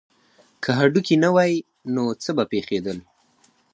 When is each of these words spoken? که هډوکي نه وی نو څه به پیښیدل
که 0.63 0.69
هډوکي 0.79 1.15
نه 1.23 1.29
وی 1.35 1.53
نو 1.93 2.03
څه 2.23 2.31
به 2.37 2.43
پیښیدل 2.51 2.97